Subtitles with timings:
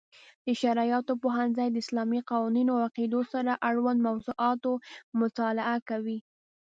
[0.45, 4.71] د شرعیاتو پوهنځی د اسلامي قوانینو او عقیدو سره اړوند موضوعاتو
[5.21, 6.17] مطالعه کوي.